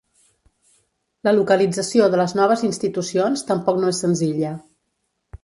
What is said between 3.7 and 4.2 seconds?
no és